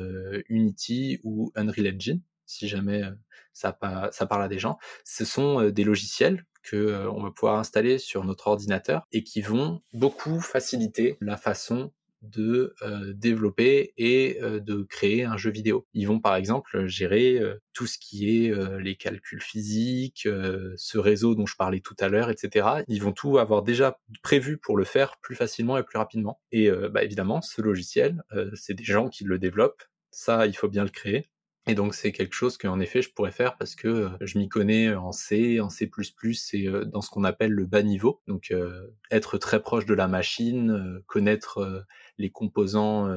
Unity 0.50 1.20
ou 1.24 1.52
Unreal 1.56 1.96
Engine 1.96 2.22
si 2.46 2.68
jamais 2.68 3.04
ça, 3.54 3.72
parle 3.74 4.44
à 4.44 4.48
des 4.48 4.60
gens. 4.60 4.78
Ce 5.04 5.26
sont 5.26 5.70
des 5.70 5.84
logiciels 5.84 6.46
que 6.64 7.08
on 7.10 7.22
va 7.22 7.32
pouvoir 7.32 7.60
installer 7.60 8.00
sur 8.00 8.24
notre 8.24 8.48
ordinateur 8.48 9.04
et 9.12 9.24
qui 9.24 9.42
vont 9.42 9.82
beaucoup 9.94 10.40
faciliter 10.40 11.18
la 11.22 11.38
façon 11.38 11.92
de 12.22 12.74
développer 13.14 13.94
et 13.98 14.40
de 14.42 14.82
créer 14.82 15.26
un 15.26 15.38
jeu 15.38 15.52
vidéo. 15.52 15.86
Ils 15.94 16.08
vont 16.08 16.20
par 16.20 16.36
exemple 16.36 16.88
gérer 16.88 17.40
tout 17.74 17.86
ce 17.86 18.00
qui 18.00 18.48
est 18.48 18.80
les 18.80 18.96
calculs 18.96 19.44
physiques, 19.44 20.28
ce 20.76 20.98
réseau 20.98 21.36
dont 21.36 21.46
je 21.46 21.56
parlais 21.56 21.82
tout 21.82 21.96
à 22.00 22.10
l'heure, 22.10 22.32
etc. 22.32 22.68
Ils 22.88 23.04
vont 23.04 23.12
tout 23.12 23.38
avoir 23.38 23.62
déjà 23.62 24.00
prévu 24.24 24.58
pour 24.58 24.76
le 24.76 24.86
faire 24.86 25.18
plus 25.22 25.36
facilement 25.36 25.78
et 25.78 25.84
plus 25.84 26.00
rapidement. 26.00 26.42
Et 26.52 26.72
bah, 26.92 27.04
évidemment, 27.04 27.42
ce 27.44 27.62
logiciel, 27.62 28.24
c'est 28.56 28.74
des 28.74 28.84
gens 28.84 29.08
qui 29.08 29.24
le 29.24 29.38
développent. 29.38 29.84
Ça, 30.10 30.48
il 30.48 30.58
faut 30.58 30.70
bien 30.70 30.84
le 30.84 30.90
créer. 30.90 31.30
Et 31.68 31.74
donc 31.74 31.96
c'est 31.96 32.12
quelque 32.12 32.34
chose 32.34 32.58
qu'en 32.58 32.80
effet 32.80 33.02
je 33.02 33.12
pourrais 33.12 33.32
faire 33.32 33.58
parce 33.58 33.74
que 33.74 33.88
euh, 33.88 34.10
je 34.22 34.38
m'y 34.38 34.48
connais 34.48 34.94
en 34.94 35.12
C, 35.12 35.60
en 35.60 35.70
C++ 35.70 35.90
et 36.54 36.68
euh, 36.68 36.86
dans 36.86 37.02
ce 37.02 37.10
qu'on 37.10 37.24
appelle 37.24 37.52
le 37.52 37.66
bas 37.66 37.82
niveau. 37.82 38.22
Donc 38.28 38.52
euh, 38.52 38.94
être 39.10 39.40
très 39.40 39.60
proche 39.60 39.88
de 39.88 39.96
la 39.96 40.08
machine, 40.08 41.02
connaître 41.08 41.86
les 42.18 42.30
composants 42.30 43.08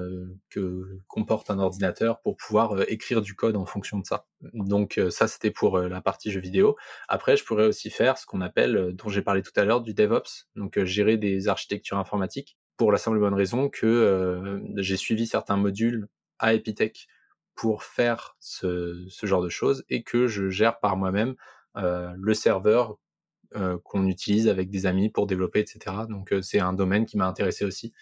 que 0.51 0.99
comporte 1.07 1.51
un 1.51 1.59
ordinateur 1.59 2.21
pour 2.21 2.37
pouvoir 2.37 2.83
écrire 2.91 3.21
du 3.21 3.35
code 3.35 3.57
en 3.57 3.67
fonction 3.67 3.99
de 3.99 4.07
ça. 4.07 4.27
Donc 4.55 5.01
ça 5.11 5.29
c'était 5.29 5.51
pour 5.51 5.79
la 5.79 6.01
partie 6.01 6.31
jeux 6.31 6.41
vidéo. 6.41 6.77
Après 7.09 7.37
je 7.37 7.45
pourrais 7.45 7.67
aussi 7.67 7.91
faire 7.91 8.19
ce 8.19 8.27
qu'on 8.27 8.41
appelle, 8.41 8.93
dont 8.95 9.09
j'ai 9.09 9.23
parlé 9.23 9.43
tout 9.43 9.53
à 9.57 9.65
l'heure, 9.65 9.83
du 9.83 9.95
DevOps, 9.95 10.49
donc 10.57 10.83
gérer 10.85 11.17
des 11.17 11.49
architectures 11.49 11.99
informatiques 11.99 12.57
pour 12.77 12.93
la 12.93 12.99
simple 12.99 13.19
bonne 13.19 13.35
raison 13.35 13.69
que 13.69 14.61
j'ai 14.77 14.97
suivi 14.97 15.27
certains 15.27 15.57
modules 15.57 16.09
à 16.39 16.55
Epitech 16.55 17.09
pour 17.59 17.83
faire 17.83 18.37
ce, 18.39 19.05
genre 19.25 19.43
de 19.43 19.49
choses 19.49 19.85
et 19.91 20.05
que 20.05 20.29
je 20.29 20.49
gère 20.49 20.79
par 20.79 20.97
moi-même 20.97 21.35
euh, 21.77 22.15
le 22.17 22.33
serveur 22.33 22.99
euh, 23.57 23.79
qu'on 23.83 24.07
utilise 24.07 24.47
avec 24.47 24.71
des 24.71 24.87
amis 24.87 25.09
pour 25.09 25.27
développer, 25.27 25.59
etc. 25.59 25.97
Donc 26.09 26.33
euh, 26.33 26.41
c'est 26.41 26.61
un 26.61 26.73
domaine 26.73 27.05
qui 27.05 27.17
m'a 27.17 27.27
intéressé 27.27 27.65
aussi 27.65 27.93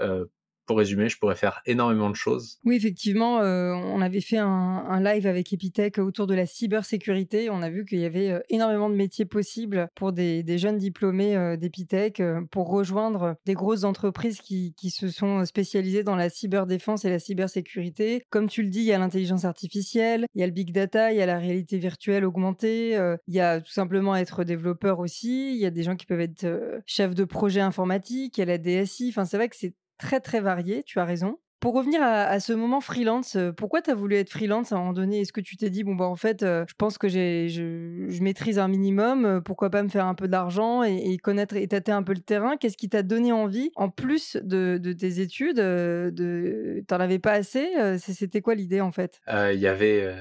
euh, 0.00 0.26
pour 0.68 0.78
résumer, 0.78 1.08
je 1.08 1.18
pourrais 1.18 1.34
faire 1.34 1.62
énormément 1.64 2.10
de 2.10 2.14
choses. 2.14 2.58
Oui, 2.64 2.76
effectivement, 2.76 3.40
euh, 3.40 3.72
on 3.72 4.02
avait 4.02 4.20
fait 4.20 4.36
un, 4.36 5.00
live 5.00 5.26
avec 5.26 5.50
Epitech 5.52 5.98
autour 5.98 6.26
de 6.26 6.34
la 6.34 6.44
cybersécurité. 6.44 7.48
On 7.48 7.62
a 7.62 7.70
vu 7.70 7.86
qu'il 7.86 8.00
y 8.00 8.04
avait 8.04 8.30
euh, 8.30 8.40
énormément 8.50 8.90
de 8.90 8.94
métiers 8.94 9.24
possibles 9.24 9.88
pour 9.94 10.12
des, 10.12 10.44
jeunes 10.58 10.76
diplômés 10.76 11.36
euh, 11.36 11.56
d'Epitech 11.56 12.20
pour 12.50 12.68
rejoindre 12.68 13.36
des 13.46 13.54
grosses 13.54 13.84
entreprises 13.84 14.40
qui, 14.40 14.74
se 14.90 15.08
sont 15.08 15.44
spécialisées 15.46 16.02
dans 16.02 16.16
la 16.16 16.28
cyberdéfense 16.28 17.04
et 17.06 17.10
la 17.10 17.18
cybersécurité. 17.18 18.22
Comme 18.28 18.48
tu 18.48 18.62
le 18.62 18.68
dis, 18.68 18.80
il 18.80 18.86
y 18.86 18.92
a 18.92 18.98
l'intelligence 18.98 19.46
artificielle, 19.46 20.26
il 20.34 20.40
y 20.40 20.44
a 20.44 20.46
le 20.46 20.52
big 20.52 20.72
data, 20.72 21.12
il 21.12 21.18
y 21.18 21.22
a 21.22 21.26
la 21.26 21.38
réalité 21.38 21.78
virtuelle 21.78 22.24
augmentée, 22.24 22.92
il 23.26 23.34
y 23.34 23.40
a 23.40 23.60
tout 23.60 23.70
simplement 23.70 24.16
être 24.16 24.44
développeur 24.44 24.98
aussi, 24.98 25.54
il 25.54 25.60
y 25.60 25.66
a 25.66 25.70
des 25.70 25.82
gens 25.82 25.96
qui 25.96 26.04
peuvent 26.04 26.20
être 26.20 26.46
chefs 26.84 27.14
de 27.14 27.24
projet 27.24 27.60
informatique, 27.60 28.36
il 28.36 28.40
y 28.40 28.42
a 28.42 28.46
la 28.46 28.58
DSI. 28.58 29.08
Enfin, 29.10 29.24
c'est 29.24 29.36
vrai 29.36 29.48
que 29.48 29.56
c'est 29.56 29.74
très 29.98 30.20
très 30.20 30.40
varié, 30.40 30.82
tu 30.82 30.98
as 31.00 31.04
raison. 31.04 31.38
Pour 31.60 31.74
revenir 31.74 32.00
à, 32.02 32.38
ce 32.38 32.52
moment 32.52 32.80
freelance, 32.80 33.34
euh, 33.34 33.50
pourquoi 33.50 33.82
tu 33.82 33.90
as 33.90 33.94
voulu 33.96 34.14
être 34.14 34.30
freelance 34.30 34.70
à 34.70 34.76
un 34.76 34.78
moment 34.78 34.92
donné? 34.92 35.22
Est-ce 35.22 35.32
que 35.32 35.40
tu 35.40 35.56
t'es 35.56 35.70
dit, 35.70 35.82
bon, 35.82 35.96
bah 35.96 36.04
en 36.04 36.14
fait, 36.14 36.44
euh, 36.44 36.64
je 36.68 36.74
pense 36.78 36.98
que 36.98 37.08
je, 37.08 37.48
je, 37.48 38.22
maîtrise 38.22 38.60
un 38.60 38.68
minimum, 38.68 39.24
euh, 39.24 39.40
pourquoi 39.40 39.68
pas 39.68 39.82
me 39.82 39.88
faire 39.88 40.06
un 40.06 40.14
peu 40.14 40.28
d'argent 40.28 40.84
et, 40.84 41.18
connaître 41.18 41.56
et 41.56 41.66
tâter 41.66 41.90
un 41.90 42.04
peu 42.04 42.12
le 42.12 42.20
terrain? 42.20 42.56
Qu'est-ce 42.56 42.76
qui 42.76 42.88
t'a 42.88 43.02
donné 43.02 43.32
envie, 43.32 43.72
en 43.74 43.90
plus 43.90 44.36
de, 44.36 44.78
tes 44.92 45.18
études 45.18 45.56
de... 45.56 46.84
T'en 46.86 47.00
avais 47.00 47.18
pas 47.18 47.32
assez 47.32 47.68
C'était 47.98 48.40
quoi 48.40 48.54
l'idée 48.54 48.80
en 48.80 48.92
fait? 48.92 49.20
Il 49.26 49.58
y 49.58 49.66
avait, 49.66 50.16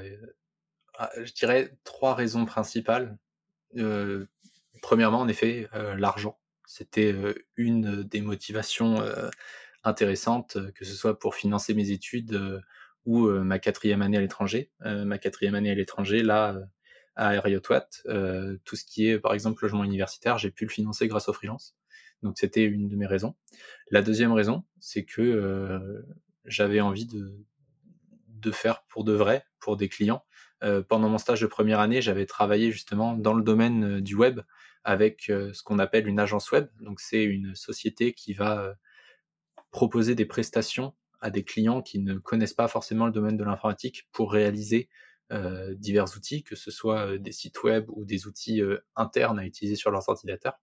ah, 0.97 1.11
je 1.23 1.33
dirais, 1.33 1.69
trois 1.83 2.15
raisons 2.15 2.45
principales. 2.45 3.15
premièrement, 4.81 5.19
en 5.19 5.27
effet, 5.27 5.67
l'argent 5.97 6.39
C'était 6.65 7.13
une 7.57 8.01
des 8.01 8.21
motivations 8.21 9.03
intéressantes, 9.87 10.57
que 10.73 10.85
ce 10.85 10.93
soit 10.93 11.17
pour 11.17 11.35
financer 11.35 11.73
mes 11.73 11.91
études 11.91 12.61
ou 13.05 13.27
ma 13.29 13.57
quatrième 13.59 14.01
année 14.01 14.17
à 14.17 14.21
l'étranger. 14.21 14.71
ma 14.83 15.17
quatrième 15.17 15.55
année 15.55 15.71
à 15.71 15.75
l'étranger, 15.75 16.23
là, 16.23 16.57
à 17.15 17.29
Ariotwat, 17.29 17.87
tout 18.65 18.75
ce 18.75 18.85
qui 18.85 19.07
est, 19.07 19.19
par 19.19 19.33
exemple, 19.33 19.63
logement 19.63 19.83
universitaire, 19.83 20.37
j'ai 20.37 20.51
pu 20.51 20.65
le 20.65 20.69
financer 20.69 21.07
grâce 21.07 21.29
au 21.29 21.33
freelance. 21.33 21.75
Donc 22.23 22.37
c'était 22.37 22.63
une 22.63 22.87
de 22.87 22.95
mes 22.95 23.05
raisons. 23.05 23.35
La 23.91 24.01
deuxième 24.01 24.33
raison, 24.33 24.63
c'est 24.79 25.05
que 25.05 25.81
j'avais 26.45 26.81
envie 26.81 27.05
de, 27.05 27.33
de 28.27 28.51
faire 28.51 28.83
pour 28.89 29.03
de 29.03 29.13
vrai, 29.13 29.45
pour 29.59 29.77
des 29.77 29.89
clients. 29.89 30.23
pendant 30.89 31.09
mon 31.09 31.17
stage 31.17 31.41
de 31.41 31.47
première 31.47 31.79
année, 31.79 32.01
j'avais 32.01 32.25
travaillé 32.25 32.71
justement 32.71 33.15
dans 33.15 33.33
le 33.33 33.43
domaine 33.43 34.01
du 34.01 34.15
web 34.15 34.41
avec 34.83 35.23
ce 35.27 35.63
qu'on 35.63 35.79
appelle 35.79 36.07
une 36.07 36.19
agence 36.19 36.51
web. 36.51 36.67
Donc 36.81 36.99
c'est 36.99 37.23
une 37.23 37.55
société 37.55 38.13
qui 38.13 38.33
va 38.33 38.75
proposer 39.77 40.15
des 40.15 40.25
prestations 40.25 40.95
à 41.19 41.29
des 41.29 41.43
clients 41.43 41.83
qui 41.83 41.99
ne 41.99 42.15
connaissent 42.17 42.55
pas 42.55 42.67
forcément 42.67 43.05
le 43.05 43.11
domaine 43.11 43.37
de 43.37 43.43
l'informatique 43.43 44.07
pour 44.11 44.31
réaliser 44.31 44.89
divers 45.75 46.15
outils, 46.15 46.41
que 46.41 46.55
ce 46.55 46.71
soit 46.71 47.19
des 47.19 47.31
sites 47.31 47.61
web 47.61 47.85
ou 47.89 48.03
des 48.03 48.25
outils 48.25 48.59
internes 48.95 49.37
à 49.37 49.45
utiliser 49.45 49.75
sur 49.75 49.91
leurs 49.91 50.09
ordinateurs. 50.09 50.59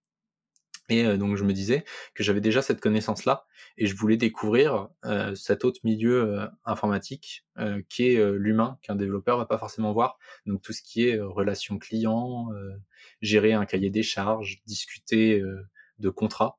Et 0.89 1.05
donc 1.17 1.37
je 1.37 1.45
me 1.45 1.53
disais 1.53 1.85
que 2.17 2.25
j'avais 2.25 2.41
déjà 2.41 2.61
cette 2.61 2.81
connaissance-là 2.81 3.47
et 3.77 3.87
je 3.87 3.95
voulais 3.95 4.17
découvrir 4.17 4.89
cet 5.37 5.65
autre 5.65 5.79
milieu 5.85 6.49
informatique 6.65 7.47
qui 7.89 8.09
est 8.09 8.33
l'humain 8.33 8.79
qu'un 8.83 8.97
développeur 8.97 9.39
va 9.39 9.47
pas 9.47 9.59
forcément 9.59 9.93
voir. 9.93 10.19
Donc 10.45 10.61
tout 10.61 10.73
ce 10.73 10.83
qui 10.83 11.07
est 11.07 11.21
relation 11.21 11.79
client, 11.79 12.49
gérer 13.21 13.53
un 13.53 13.65
cahier 13.65 13.91
des 13.91 14.03
charges, 14.03 14.61
discuter 14.67 15.41
de 16.01 16.11
contrats. 16.11 16.59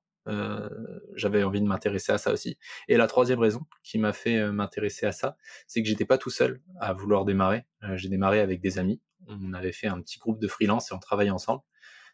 J'avais 1.15 1.43
envie 1.43 1.61
de 1.61 1.67
m'intéresser 1.67 2.11
à 2.11 2.17
ça 2.17 2.31
aussi. 2.31 2.57
Et 2.87 2.97
la 2.97 3.07
troisième 3.07 3.39
raison 3.39 3.61
qui 3.83 3.97
m'a 3.99 4.13
fait 4.13 4.51
m'intéresser 4.51 5.05
à 5.05 5.11
ça, 5.11 5.37
c'est 5.67 5.81
que 5.81 5.87
j'étais 5.87 6.05
pas 6.05 6.17
tout 6.17 6.29
seul 6.29 6.61
à 6.79 6.93
vouloir 6.93 7.25
démarrer. 7.25 7.65
J'ai 7.95 8.09
démarré 8.09 8.39
avec 8.39 8.61
des 8.61 8.79
amis. 8.79 9.01
On 9.27 9.53
avait 9.53 9.71
fait 9.71 9.87
un 9.87 10.01
petit 10.01 10.19
groupe 10.19 10.39
de 10.39 10.47
freelance 10.47 10.91
et 10.91 10.95
on 10.95 10.99
travaillait 10.99 11.31
ensemble 11.31 11.61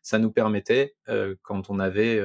ça 0.01 0.19
nous 0.19 0.31
permettait, 0.31 0.95
quand 1.43 1.69
on 1.69 1.79
avait 1.79 2.21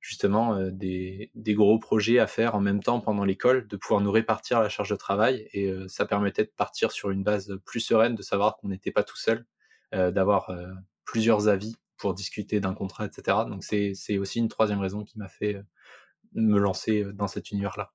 justement 0.00 0.58
des, 0.70 1.30
gros 1.48 1.78
projets 1.78 2.18
à 2.18 2.26
faire 2.26 2.54
en 2.54 2.60
même 2.60 2.82
temps 2.82 3.00
pendant 3.00 3.24
l'école, 3.24 3.66
de 3.68 3.76
pouvoir 3.76 4.00
nous 4.00 4.10
répartir 4.10 4.60
la 4.60 4.68
charge 4.68 4.90
de 4.90 4.96
travail 4.96 5.48
et 5.52 5.72
ça 5.88 6.06
permettait 6.06 6.44
de 6.44 6.52
partir 6.56 6.92
sur 6.92 7.10
une 7.10 7.22
base 7.22 7.58
plus 7.64 7.80
sereine, 7.80 8.14
de 8.14 8.22
savoir 8.22 8.56
qu'on 8.56 8.68
n'était 8.68 8.92
pas 8.92 9.04
tout 9.04 9.16
seul, 9.16 9.44
d'avoir 9.92 10.50
plusieurs 11.04 11.48
avis 11.48 11.76
pour 11.98 12.14
discuter 12.14 12.60
d'un 12.60 12.74
contrat, 12.74 13.06
etc. 13.06 13.38
Donc 13.48 13.64
c'est 13.64 14.18
aussi 14.18 14.38
une 14.38 14.48
troisième 14.48 14.80
raison 14.80 15.04
qui 15.04 15.18
m'a 15.18 15.28
fait 15.28 15.60
me 16.34 16.58
lancer 16.58 17.04
dans 17.14 17.26
cet 17.26 17.50
univers-là. 17.50 17.92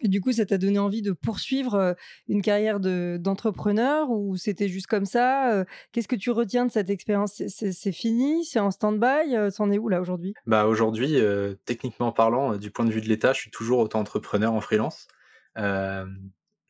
Et 0.00 0.08
du 0.08 0.20
coup, 0.20 0.30
ça 0.30 0.44
t'a 0.44 0.58
donné 0.58 0.78
envie 0.78 1.00
de 1.00 1.12
poursuivre 1.12 1.96
une 2.28 2.42
carrière 2.42 2.80
d'entrepreneur 2.80 4.10
ou 4.10 4.36
c'était 4.36 4.68
juste 4.68 4.88
comme 4.88 5.06
ça 5.06 5.64
Qu'est-ce 5.92 6.08
que 6.08 6.16
tu 6.16 6.30
retiens 6.30 6.66
de 6.66 6.70
cette 6.70 6.90
expérience? 6.90 7.42
C'est 7.46 7.92
fini? 7.92 8.44
C'est 8.44 8.60
en 8.60 8.70
stand-by 8.70 9.50
C'en 9.50 9.70
est 9.70 9.78
où 9.78 9.88
là 9.88 10.02
aujourd'hui? 10.02 10.34
Bah, 10.44 10.66
Aujourd'hui, 10.66 11.16
techniquement 11.64 12.12
parlant, 12.12 12.58
du 12.58 12.70
point 12.70 12.84
de 12.84 12.92
vue 12.92 13.00
de 13.00 13.08
l'État, 13.08 13.32
je 13.32 13.40
suis 13.40 13.50
toujours 13.50 13.78
auto-entrepreneur 13.78 14.52
en 14.52 14.60
freelance. 14.60 15.08
Euh, 15.56 16.06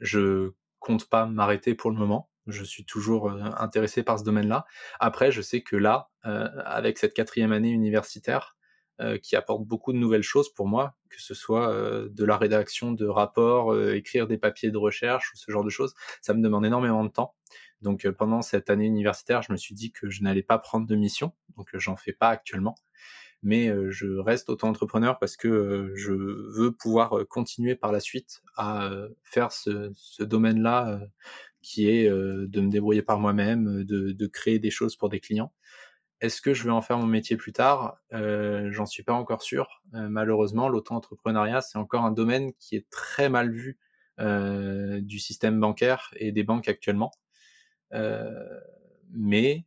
je 0.01 0.53
compte 0.79 1.09
pas 1.09 1.27
m'arrêter 1.27 1.75
pour 1.75 1.91
le 1.91 1.97
moment. 1.97 2.31
Je 2.47 2.65
suis 2.65 2.85
toujours 2.85 3.31
intéressé 3.59 4.03
par 4.03 4.19
ce 4.19 4.25
domaine-là. 4.25 4.67
Après, 5.01 5.31
je 5.33 5.43
sais 5.43 5.63
que 5.63 5.77
là, 5.77 6.11
avec 6.23 6.99
cette 6.99 7.15
quatrième 7.15 7.53
année 7.53 7.71
universitaire, 7.71 8.57
qui 9.23 9.37
apporte 9.37 9.65
beaucoup 9.65 9.93
de 9.93 9.99
nouvelles 9.99 10.23
choses 10.23 10.51
pour 10.55 10.67
moi, 10.67 10.97
que 11.11 11.21
ce 11.21 11.35
soit 11.35 11.71
de 12.09 12.25
la 12.25 12.39
rédaction 12.39 12.93
de 12.93 13.07
rapports, 13.07 13.79
écrire 13.91 14.27
des 14.27 14.39
papiers 14.39 14.71
de 14.71 14.79
recherche 14.79 15.33
ou 15.35 15.37
ce 15.37 15.51
genre 15.53 15.65
de 15.65 15.71
choses. 15.71 15.95
Ça 16.23 16.33
me 16.33 16.43
demande 16.43 16.65
énormément 16.65 17.05
de 17.05 17.11
temps. 17.11 17.35
Donc 17.83 18.09
pendant 18.13 18.41
cette 18.41 18.71
année 18.71 18.87
universitaire, 18.87 19.43
je 19.43 19.53
me 19.53 19.59
suis 19.59 19.75
dit 19.75 19.93
que 19.93 20.09
je 20.09 20.23
n'allais 20.23 20.43
pas 20.43 20.59
prendre 20.59 20.87
de 20.87 20.97
mission, 20.97 21.33
donc 21.59 21.69
j'en 21.75 21.97
fais 21.97 22.15
pas 22.15 22.31
actuellement. 22.31 22.75
Mais 23.43 23.71
je 23.91 24.17
reste 24.17 24.49
auto-entrepreneur 24.49 25.19
parce 25.19 25.37
que 25.37 25.93
je 25.95 26.13
veux 26.13 26.73
pouvoir 26.73 27.19
continuer 27.29 27.77
par 27.77 27.93
la 27.93 28.01
suite 28.01 28.41
à 28.57 28.91
faire 29.25 29.53
ce 29.53 29.93
domaine-là 30.23 31.01
qui 31.67 31.91
est 31.91 32.09
de 32.09 32.61
me 32.61 32.71
débrouiller 32.71 33.03
par 33.03 33.19
moi-même, 33.19 33.83
de, 33.83 34.27
créer 34.29 34.61
des 34.61 34.71
choses 34.71 34.95
pour 34.95 35.09
des 35.09 35.19
clients. 35.19 35.53
Est-ce 36.21 36.41
que 36.41 36.55
je 36.55 36.63
vais 36.63 36.71
en 36.71 36.81
faire 36.81 36.97
mon 36.97 37.09
métier 37.09 37.37
plus 37.37 37.53
tard? 37.53 37.99
J'en 38.13 38.87
suis 38.87 39.03
pas 39.03 39.15
encore 39.15 39.43
sûr. 39.43 39.83
Malheureusement, 39.93 40.69
l'auto-entrepreneuriat, 40.69 41.61
c'est 41.63 41.77
encore 41.77 42.05
un 42.05 42.13
domaine 42.13 42.53
qui 42.61 42.77
est 42.77 42.89
très 42.89 43.29
mal 43.29 43.51
vu 43.51 43.79
du 44.17 45.19
système 45.19 45.59
bancaire 45.59 46.15
et 46.17 46.31
des 46.31 46.45
banques 46.45 46.69
actuellement. 46.69 47.11
mais 49.11 49.67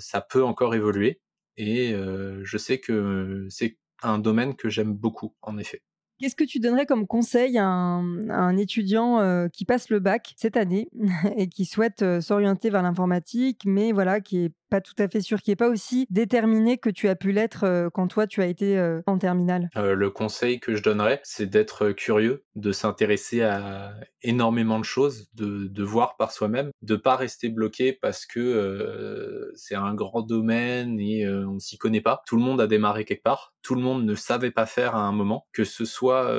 ça 0.00 0.20
peut 0.20 0.42
encore 0.42 0.74
évoluer 0.74 1.20
et 1.56 1.94
je 2.42 2.58
sais 2.58 2.80
que 2.80 3.46
c'est 3.48 3.78
un 4.02 4.18
domaine 4.18 4.56
que 4.56 4.68
j'aime 4.68 4.92
beaucoup, 4.92 5.36
en 5.42 5.56
effet. 5.56 5.82
Qu'est-ce 6.18 6.36
que 6.36 6.44
tu 6.44 6.58
donnerais 6.58 6.86
comme 6.86 7.06
conseil 7.06 7.58
à 7.58 7.66
un, 7.66 8.56
étudiant 8.56 9.48
qui 9.52 9.64
passe 9.64 9.88
le 9.88 10.00
bac 10.00 10.34
cette 10.36 10.56
année 10.56 10.88
et 11.36 11.48
qui 11.48 11.64
souhaite 11.64 12.20
s'orienter 12.20 12.70
vers 12.70 12.82
l'informatique, 12.82 13.62
mais 13.64 13.92
voilà, 13.92 14.20
qui 14.20 14.44
est 14.44 14.52
pas 14.68 14.80
tout 14.80 14.94
à 14.98 15.08
fait 15.08 15.20
sûr, 15.20 15.40
qui 15.40 15.50
est 15.50 15.56
pas 15.56 15.68
aussi 15.68 16.06
déterminé 16.10 16.78
que 16.78 16.90
tu 16.90 17.08
as 17.08 17.16
pu 17.16 17.32
l'être 17.32 17.64
euh, 17.64 17.88
quand 17.90 18.08
toi 18.08 18.26
tu 18.26 18.42
as 18.42 18.46
été 18.46 18.78
euh, 18.78 19.00
en 19.06 19.18
terminale? 19.18 19.70
Euh, 19.76 19.94
Le 19.94 20.10
conseil 20.10 20.60
que 20.60 20.74
je 20.74 20.82
donnerais, 20.82 21.20
c'est 21.24 21.46
d'être 21.46 21.90
curieux, 21.90 22.44
de 22.54 22.72
s'intéresser 22.72 23.42
à 23.42 23.94
énormément 24.22 24.78
de 24.78 24.84
choses, 24.84 25.28
de, 25.34 25.66
de 25.66 25.82
voir 25.82 26.16
par 26.16 26.32
soi-même, 26.32 26.70
de 26.82 26.96
pas 26.96 27.16
rester 27.16 27.48
bloqué 27.48 27.92
parce 27.92 28.26
que 28.26 29.52
c'est 29.54 29.74
un 29.74 29.94
grand 29.94 30.22
domaine 30.22 30.98
et 31.00 31.28
on 31.28 31.58
s'y 31.58 31.78
connaît 31.78 32.00
pas. 32.00 32.22
Tout 32.26 32.36
le 32.36 32.42
monde 32.42 32.60
a 32.60 32.66
démarré 32.66 33.04
quelque 33.04 33.22
part, 33.22 33.54
tout 33.62 33.74
le 33.74 33.82
monde 33.82 34.04
ne 34.04 34.14
savait 34.14 34.50
pas 34.50 34.66
faire 34.66 34.94
à 34.94 35.00
un 35.00 35.12
moment, 35.12 35.46
que 35.52 35.64
ce 35.64 35.84
soit 35.84 36.32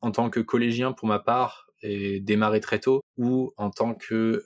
en 0.00 0.10
tant 0.10 0.30
que 0.30 0.40
collégien 0.40 0.92
pour 0.92 1.08
ma 1.08 1.18
part 1.18 1.68
et 1.82 2.20
démarrer 2.20 2.60
très 2.60 2.80
tôt 2.80 3.02
ou 3.16 3.52
en 3.56 3.70
tant 3.70 3.94
que 3.94 4.44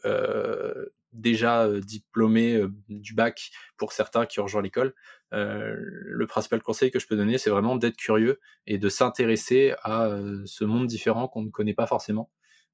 déjà 1.18 1.68
diplômé 1.80 2.62
du 2.88 3.14
bac 3.14 3.50
pour 3.76 3.92
certains 3.92 4.26
qui 4.26 4.40
ont 4.40 4.44
rejoint 4.44 4.62
l'école, 4.62 4.94
le 5.32 6.26
principal 6.26 6.62
conseil 6.62 6.90
que 6.90 6.98
je 6.98 7.06
peux 7.06 7.16
donner, 7.16 7.38
c'est 7.38 7.50
vraiment 7.50 7.76
d'être 7.76 7.96
curieux 7.96 8.40
et 8.66 8.78
de 8.78 8.88
s'intéresser 8.88 9.74
à 9.82 10.10
ce 10.46 10.64
monde 10.64 10.86
différent 10.86 11.28
qu'on 11.28 11.42
ne 11.42 11.50
connaît 11.50 11.74
pas 11.74 11.86
forcément, 11.86 12.30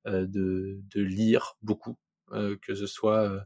de, 0.07 0.81
lire 0.95 1.57
beaucoup, 1.63 1.97
que 2.31 2.75
ce 2.75 2.87
soit 2.87 3.45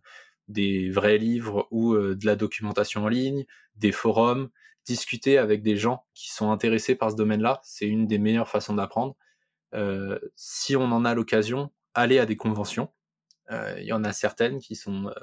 des 0.48 0.90
vrais 0.90 1.18
livres 1.18 1.68
ou 1.70 1.96
de 1.96 2.26
la 2.26 2.36
documentation 2.36 3.04
en 3.04 3.08
ligne, 3.08 3.44
des 3.76 3.92
forums, 3.92 4.50
discuter 4.84 5.38
avec 5.38 5.62
des 5.62 5.76
gens 5.76 6.06
qui 6.14 6.30
sont 6.30 6.50
intéressés 6.50 6.94
par 6.94 7.10
ce 7.10 7.16
domaine-là, 7.16 7.60
c'est 7.62 7.86
une 7.86 8.06
des 8.06 8.18
meilleures 8.18 8.48
façons 8.48 8.74
d'apprendre. 8.74 9.16
si 10.36 10.76
on 10.76 10.84
en 10.84 11.04
a 11.04 11.14
l'occasion, 11.14 11.70
aller 11.94 12.18
à 12.18 12.26
des 12.26 12.36
conventions, 12.36 12.88
euh, 12.88 12.97
il 13.50 13.84
y 13.84 13.92
en 13.92 14.04
a 14.04 14.12
certaines 14.12 14.58
qui 14.58 14.76
sont 14.76 15.06
euh, 15.06 15.14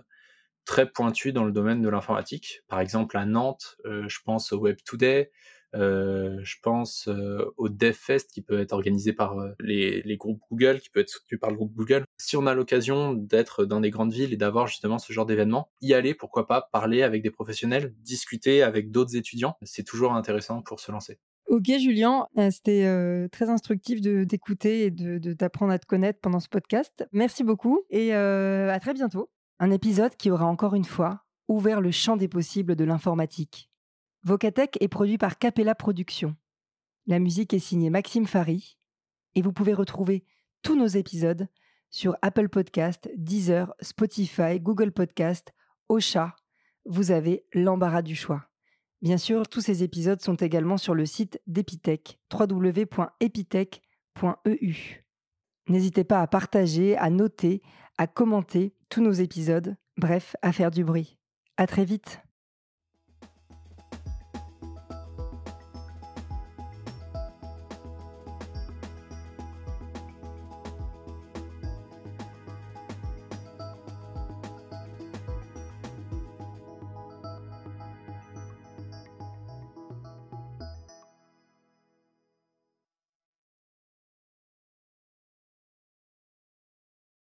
très 0.65 0.89
pointues 0.89 1.33
dans 1.33 1.45
le 1.45 1.51
domaine 1.51 1.81
de 1.81 1.89
l'informatique. 1.89 2.61
Par 2.67 2.79
exemple, 2.79 3.17
à 3.17 3.25
Nantes, 3.25 3.77
euh, 3.85 4.07
je 4.07 4.19
pense 4.23 4.51
au 4.51 4.57
Web 4.57 4.77
Today, 4.85 5.31
je 5.73 6.55
pense 6.63 7.09
au 7.57 7.67
DevFest 7.67 8.31
qui 8.31 8.41
peut 8.41 8.61
être 8.61 8.71
organisé 8.71 9.11
par 9.11 9.35
les, 9.59 10.01
les, 10.03 10.15
groupes 10.15 10.39
Google, 10.49 10.79
qui 10.79 10.89
peut 10.89 11.01
être 11.01 11.09
soutenu 11.09 11.37
par 11.37 11.49
le 11.49 11.57
groupe 11.57 11.73
Google. 11.73 12.05
Si 12.17 12.37
on 12.37 12.47
a 12.47 12.53
l'occasion 12.53 13.11
d'être 13.11 13.65
dans 13.65 13.81
des 13.81 13.89
grandes 13.89 14.13
villes 14.13 14.31
et 14.31 14.37
d'avoir 14.37 14.67
justement 14.67 14.99
ce 14.99 15.11
genre 15.11 15.25
d'événement, 15.25 15.69
y 15.81 15.93
aller, 15.93 16.13
pourquoi 16.13 16.47
pas, 16.47 16.69
parler 16.71 17.03
avec 17.03 17.23
des 17.23 17.29
professionnels, 17.29 17.93
discuter 17.99 18.63
avec 18.63 18.89
d'autres 18.89 19.17
étudiants, 19.17 19.57
c'est 19.63 19.83
toujours 19.83 20.13
intéressant 20.13 20.61
pour 20.61 20.79
se 20.79 20.93
lancer. 20.93 21.19
Ok 21.55 21.71
Julien, 21.79 22.27
euh, 22.37 22.51
c'était 22.51 22.83
euh, 22.83 23.29
très 23.29 23.49
instructif 23.49 24.01
de 24.01 24.25
t'écouter 24.25 24.87
et 24.87 24.91
de 24.91 25.31
t'apprendre 25.31 25.71
à 25.71 25.79
te 25.79 25.85
connaître 25.85 26.19
pendant 26.19 26.41
ce 26.41 26.49
podcast. 26.49 27.07
Merci 27.13 27.45
beaucoup 27.45 27.79
et 27.89 28.13
euh, 28.13 28.69
à 28.69 28.77
très 28.81 28.93
bientôt. 28.93 29.29
Un 29.59 29.71
épisode 29.71 30.17
qui 30.17 30.29
aura 30.29 30.47
encore 30.47 30.75
une 30.75 30.83
fois 30.83 31.23
ouvert 31.47 31.79
le 31.79 31.91
champ 31.91 32.17
des 32.17 32.27
possibles 32.27 32.75
de 32.75 32.83
l'informatique. 32.83 33.69
Vocatech 34.23 34.75
est 34.81 34.89
produit 34.89 35.17
par 35.17 35.37
Capella 35.37 35.75
Productions. 35.75 36.35
La 37.07 37.19
musique 37.19 37.53
est 37.53 37.59
signée 37.59 37.89
Maxime 37.89 38.25
Fary 38.27 38.77
et 39.35 39.41
vous 39.41 39.53
pouvez 39.53 39.73
retrouver 39.73 40.25
tous 40.61 40.75
nos 40.75 40.87
épisodes 40.87 41.47
sur 41.89 42.17
Apple 42.21 42.49
Podcast, 42.49 43.09
Deezer, 43.15 43.73
Spotify, 43.79 44.59
Google 44.59 44.91
Podcast, 44.91 45.53
Ocha. 45.87 46.35
Vous 46.83 47.11
avez 47.11 47.45
l'embarras 47.53 48.01
du 48.01 48.13
choix. 48.13 48.49
Bien 49.01 49.17
sûr, 49.17 49.47
tous 49.47 49.61
ces 49.61 49.83
épisodes 49.83 50.21
sont 50.21 50.35
également 50.35 50.77
sur 50.77 50.95
le 50.95 51.05
site 51.05 51.39
d'Epitech, 51.47 52.19
www.epitech.eu. 52.33 55.05
N'hésitez 55.67 56.03
pas 56.03 56.21
à 56.21 56.27
partager, 56.27 56.97
à 56.97 57.09
noter, 57.09 57.61
à 57.97 58.07
commenter 58.07 58.73
tous 58.89 59.01
nos 59.01 59.11
épisodes, 59.11 59.75
bref, 59.97 60.35
à 60.41 60.51
faire 60.51 60.71
du 60.71 60.83
bruit. 60.83 61.17
À 61.57 61.67
très 61.67 61.85
vite! 61.85 62.24